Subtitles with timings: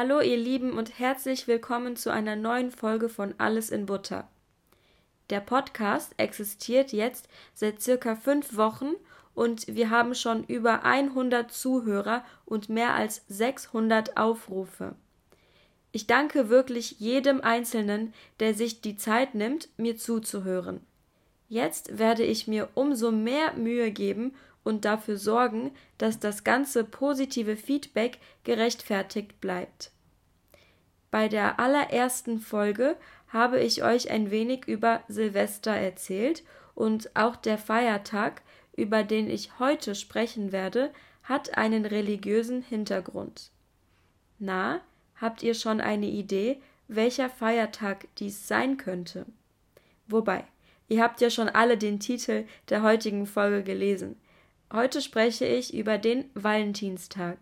[0.00, 4.28] Hallo ihr Lieben und herzlich willkommen zu einer neuen Folge von Alles in Butter.
[5.28, 8.92] Der Podcast existiert jetzt seit circa fünf Wochen
[9.34, 14.94] und wir haben schon über 100 Zuhörer und mehr als 600 Aufrufe.
[15.90, 20.80] Ich danke wirklich jedem Einzelnen, der sich die Zeit nimmt, mir zuzuhören.
[21.48, 24.36] Jetzt werde ich mir umso mehr Mühe geben
[24.68, 29.92] und dafür sorgen, dass das ganze positive Feedback gerechtfertigt bleibt.
[31.10, 36.44] Bei der allerersten Folge habe ich euch ein wenig über Silvester erzählt
[36.74, 38.42] und auch der Feiertag,
[38.76, 40.92] über den ich heute sprechen werde,
[41.22, 43.50] hat einen religiösen Hintergrund.
[44.38, 44.82] Na,
[45.16, 49.24] habt ihr schon eine Idee, welcher Feiertag dies sein könnte?
[50.08, 50.44] Wobei,
[50.88, 54.16] ihr habt ja schon alle den Titel der heutigen Folge gelesen.
[54.72, 57.38] Heute spreche ich über den Valentinstag.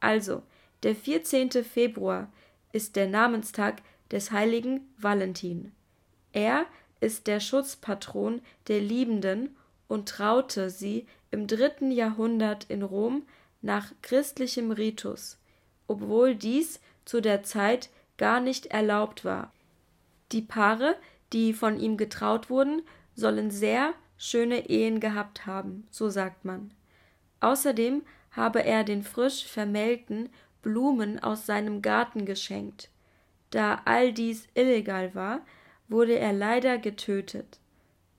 [0.00, 0.42] Also,
[0.82, 1.50] der 14.
[1.64, 2.32] Februar
[2.72, 5.72] ist der Namenstag des heiligen Valentin.
[6.32, 6.66] Er
[7.00, 9.56] ist der Schutzpatron der Liebenden
[9.86, 13.22] und traute sie im dritten Jahrhundert in Rom
[13.62, 15.38] nach christlichem Ritus,
[15.86, 19.52] obwohl dies zu der Zeit gar nicht erlaubt war.
[20.32, 20.96] Die Paare,
[21.32, 22.82] die von ihm getraut wurden,
[23.14, 26.72] sollen sehr schöne Ehen gehabt haben, so sagt man.
[27.40, 28.02] Außerdem
[28.32, 30.28] habe er den frisch Vermählten
[30.60, 32.90] Blumen aus seinem Garten geschenkt.
[33.50, 35.40] Da all dies illegal war,
[35.88, 37.58] wurde er leider getötet.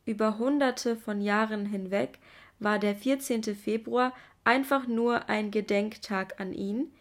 [0.05, 2.17] Über hunderte von Jahren hinweg
[2.59, 3.43] war der 14.
[3.55, 6.91] Februar einfach nur ein Gedenktag an ihn,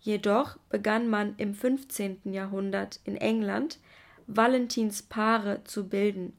[0.00, 2.32] jedoch begann man im 15.
[2.32, 3.78] Jahrhundert in England
[4.26, 6.36] Valentinspaare zu bilden,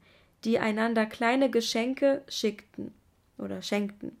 [0.48, 2.94] die einander kleine Geschenke schickten
[3.36, 4.16] oder schenkten.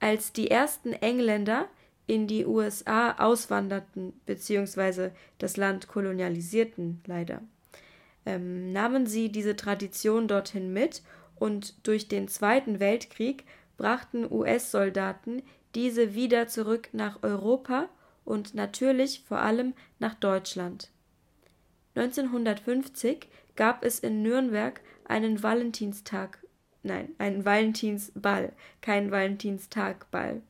[0.00, 1.68] Als die ersten Engländer
[2.06, 5.10] in die USA auswanderten bzw.
[5.36, 7.42] das Land kolonialisierten leider,
[8.24, 11.02] ähm, nahmen sie diese Tradition dorthin mit
[11.36, 13.44] und durch den Zweiten Weltkrieg
[13.76, 15.42] brachten US-Soldaten
[15.74, 17.90] diese wieder zurück nach Europa
[18.24, 20.90] und natürlich vor allem nach Deutschland.
[21.96, 26.38] 1950 gab es in Nürnberg einen Valentinstag,
[26.82, 30.42] nein, einen Valentinsball, keinen Valentinstagball.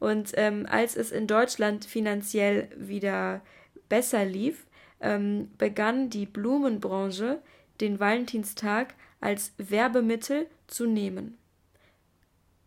[0.00, 3.40] Und ähm, als es in Deutschland finanziell wieder
[3.88, 4.66] besser lief,
[5.00, 7.40] ähm, begann die Blumenbranche
[7.80, 11.38] den Valentinstag als Werbemittel zu nehmen.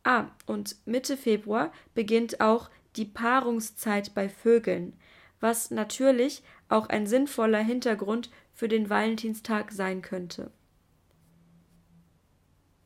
[0.04, 4.94] Ah, und Mitte Februar beginnt auch die Paarungszeit bei Vögeln,
[5.40, 10.52] was natürlich auch ein sinnvoller Hintergrund für den Valentinstag sein könnte.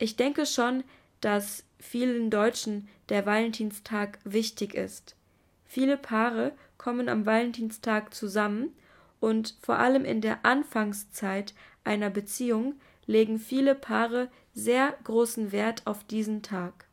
[0.02, 0.84] Ich denke schon,
[1.20, 5.16] dass vielen Deutschen der Valentinstag wichtig ist.
[5.64, 8.76] Viele Paare kommen am Valentinstag zusammen
[9.20, 11.54] und vor allem in der Anfangszeit
[11.84, 16.88] einer Beziehung legen viele Paare sehr großen Wert auf diesen Tag.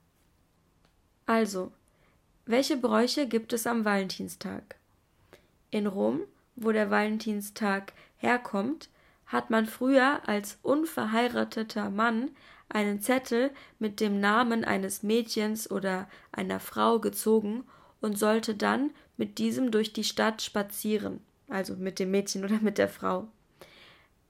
[1.24, 1.72] Also,
[2.44, 4.76] welche Bräuche gibt es am Valentinstag?
[5.70, 6.20] In Rom,
[6.56, 8.91] wo der Valentinstag herkommt,
[9.28, 12.31] hat man früher als unverheirateter Mann
[12.69, 17.65] einen Zettel mit dem Namen eines Mädchens oder einer Frau gezogen
[18.00, 22.78] und sollte dann mit diesem durch die Stadt spazieren, also mit dem Mädchen oder mit
[22.78, 23.28] der Frau.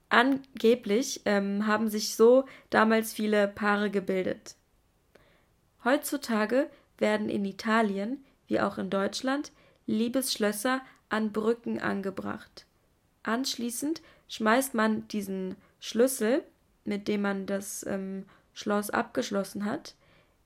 [0.09, 4.55] Angeblich ähm, haben sich so damals viele Paare gebildet.
[5.83, 9.51] Heutzutage werden in Italien, wie auch in Deutschland,
[9.85, 12.65] Liebesschlösser an Brücken angebracht.
[13.23, 16.43] Anschließend schmeißt man diesen Schlüssel
[16.89, 19.95] mit dem man das ähm, Schloss abgeschlossen hat,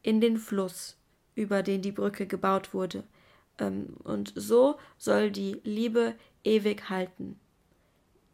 [0.01, 0.97] in den Fluss,
[1.35, 3.03] über den die Brücke gebaut wurde.
[3.57, 7.39] Ähm, und so soll die Liebe ewig halten.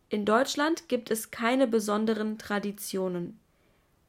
[0.09, 3.39] In Deutschland gibt es keine besonderen Traditionen.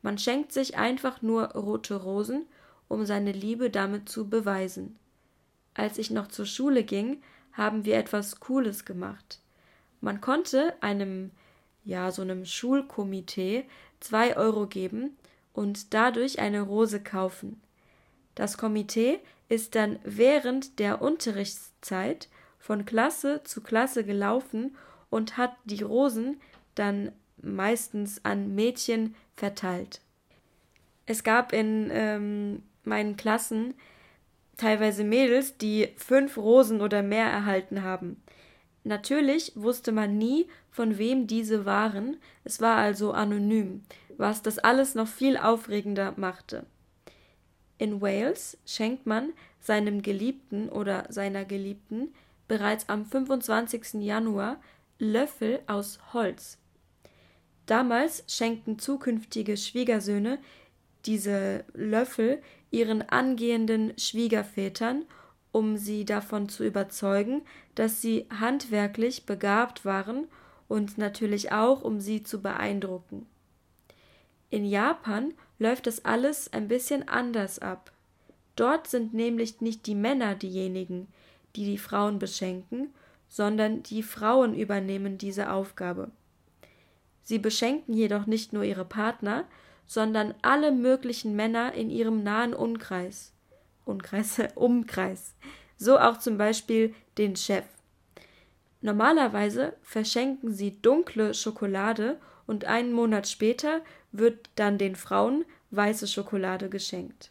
[0.00, 2.46] Man schenkt sich einfach nur rote Rosen,
[2.88, 4.98] um seine Liebe damit zu beweisen.
[5.74, 9.40] Als ich noch zur Schule ging, haben wir etwas Cooles gemacht.
[10.00, 11.30] Man konnte einem
[11.84, 13.64] ja, so einem Schulkomitee
[14.00, 15.16] zwei Euro geben
[15.52, 17.60] und dadurch eine Rose kaufen.
[18.34, 19.18] Das Komitee
[19.48, 24.76] ist dann während der Unterrichtszeit von Klasse zu Klasse gelaufen
[25.08, 26.40] und hat die Rosen
[26.74, 27.12] dann
[27.42, 30.00] meistens an Mädchen verteilt.
[31.06, 33.74] Es gab in ähm, meinen Klassen
[34.56, 38.22] teilweise Mädels, die fünf Rosen oder mehr erhalten haben.
[38.84, 43.82] Natürlich wusste man nie, von wem diese waren, es war also anonym,
[44.16, 46.64] was das alles noch viel aufregender machte.
[47.78, 52.14] In Wales schenkt man seinem Geliebten oder seiner Geliebten
[52.48, 53.94] bereits am 25.
[54.02, 54.60] Januar
[54.98, 56.58] Löffel aus Holz.
[57.66, 60.38] Damals schenkten zukünftige Schwiegersöhne
[61.06, 65.04] diese Löffel ihren angehenden Schwiegervätern,
[65.52, 67.42] um sie davon zu überzeugen,
[67.74, 70.28] dass sie handwerklich begabt waren
[70.68, 73.26] und natürlich auch, um sie zu beeindrucken.
[74.50, 77.92] In Japan läuft das alles ein bisschen anders ab.
[78.56, 81.08] Dort sind nämlich nicht die Männer diejenigen,
[81.56, 82.92] die die Frauen beschenken,
[83.28, 86.10] sondern die Frauen übernehmen diese Aufgabe.
[87.22, 89.44] Sie beschenken jedoch nicht nur ihre Partner,
[89.86, 93.32] sondern alle möglichen Männer in ihrem nahen Umkreis.
[93.90, 95.34] Umkreis, Umkreis.
[95.76, 97.64] So auch zum Beispiel den Chef.
[98.80, 103.82] Normalerweise verschenken sie dunkle Schokolade und einen Monat später
[104.12, 107.30] wird dann den Frauen weiße Schokolade geschenkt.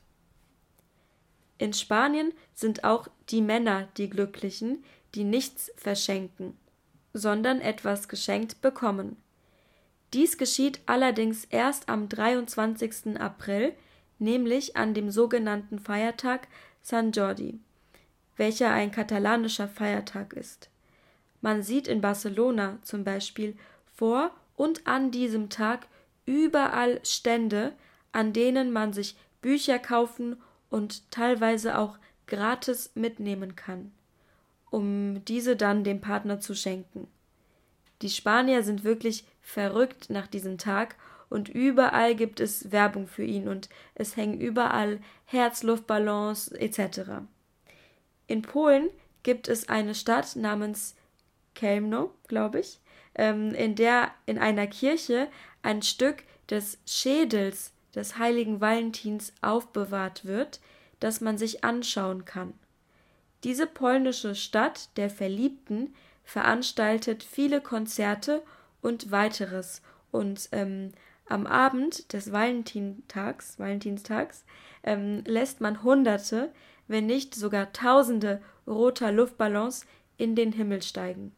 [1.58, 4.84] In Spanien sind auch die Männer die Glücklichen,
[5.16, 6.58] die nichts verschenken,
[7.14, 9.18] sondern etwas geschenkt bekommen.
[10.14, 13.20] Dies geschieht allerdings erst am 23.
[13.20, 13.74] April,
[14.19, 16.48] nämlich an dem sogenannten Feiertag
[16.81, 17.60] San Jordi,
[18.38, 20.69] welcher ein katalanischer Feiertag ist.
[21.42, 23.56] Man sieht in Barcelona zum Beispiel
[23.95, 25.88] vor und an diesem Tag
[26.25, 27.74] überall Stände,
[28.12, 30.38] an denen man sich Bücher kaufen
[30.69, 33.92] und teilweise auch gratis mitnehmen kann,
[34.69, 37.07] um diese dann dem Partner zu schenken.
[38.01, 40.95] Die Spanier sind wirklich verrückt nach diesem Tag
[41.30, 47.22] und überall gibt es Werbung für ihn und es hängen überall Herzluftballons etc.
[48.28, 48.90] In Polen
[49.24, 50.96] gibt es eine Stadt namens
[51.56, 52.80] Kelmno, glaube ich,
[53.16, 55.28] ähm, in der in einer Kirche
[55.62, 60.60] ein Stück des Schädels des heiligen Valentins aufbewahrt wird,
[61.00, 62.54] das man sich anschauen kann.
[63.44, 65.94] Diese polnische Stadt der Verliebten
[66.24, 68.44] veranstaltet viele Konzerte
[68.82, 70.92] und weiteres und ähm,
[71.30, 74.44] am Abend des Valentintags, Valentinstags
[74.84, 76.52] ähm, lässt man Hunderte,
[76.88, 79.86] wenn nicht sogar Tausende roter Luftballons
[80.18, 81.34] in den Himmel steigen.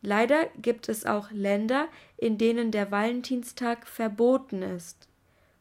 [0.00, 5.08] Leider gibt es auch Länder, in denen der Valentinstag verboten ist.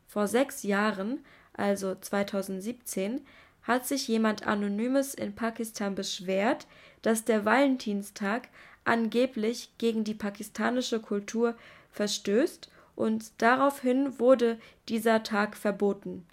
[0.08, 3.22] Vor sechs Jahren, also 2017,
[3.64, 6.68] hat sich jemand Anonymes in Pakistan beschwert,
[7.02, 8.48] dass der Valentinstag
[8.86, 11.56] angeblich gegen die pakistanische Kultur
[11.92, 14.58] verstößt und daraufhin wurde
[14.90, 16.26] dieser Tag verboten.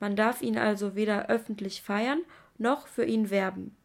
[0.00, 2.20] Man darf ihn also weder öffentlich feiern
[2.58, 3.76] noch für ihn werben.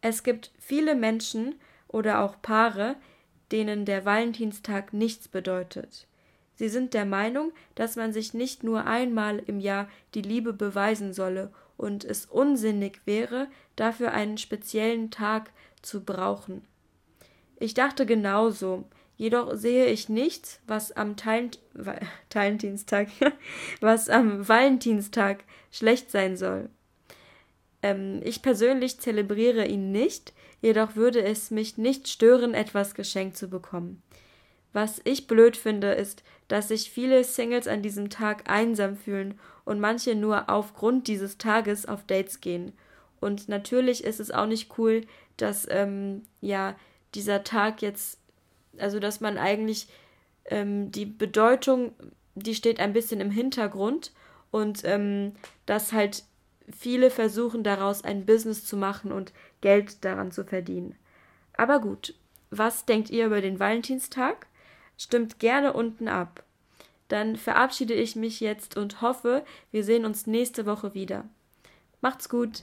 [0.00, 1.54] Es gibt viele Menschen
[1.86, 2.96] oder auch Paare,
[3.52, 6.08] denen der Valentinstag nichts bedeutet.
[6.56, 11.12] Sie sind der Meinung, dass man sich nicht nur einmal im Jahr die Liebe beweisen
[11.12, 13.46] solle und es unsinnig wäre,
[13.76, 16.62] dafür einen speziellen Tag zu brauchen.
[17.58, 18.84] Ich dachte genauso,
[19.20, 21.14] jedoch sehe ich nichts, was am
[21.74, 23.08] Valentinstag,
[23.82, 26.70] was am Valentinstag schlecht sein soll.
[27.82, 30.32] Ähm, ich persönlich zelebriere ihn nicht,
[30.62, 34.02] jedoch würde es mich nicht stören, etwas geschenkt zu bekommen.
[34.72, 39.80] Was ich blöd finde, ist, dass sich viele Singles an diesem Tag einsam fühlen und
[39.80, 42.72] manche nur aufgrund dieses Tages auf Dates gehen.
[43.20, 45.02] Und natürlich ist es auch nicht cool,
[45.36, 46.74] dass ähm, ja
[47.14, 48.19] dieser Tag jetzt,
[48.78, 49.88] also dass man eigentlich
[50.46, 51.92] ähm, die Bedeutung,
[52.34, 54.12] die steht ein bisschen im Hintergrund
[54.50, 55.32] und ähm,
[55.66, 56.24] dass halt
[56.76, 60.94] viele versuchen daraus ein Business zu machen und Geld daran zu verdienen.
[61.56, 62.14] Aber gut,
[62.50, 64.46] was denkt ihr über den Valentinstag?
[64.96, 66.44] Stimmt gerne unten ab.
[67.08, 71.24] Dann verabschiede ich mich jetzt und hoffe, wir sehen uns nächste Woche wieder.
[72.00, 72.62] Macht's gut!